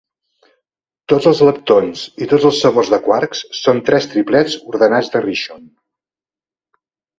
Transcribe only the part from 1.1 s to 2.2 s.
Tots els leptons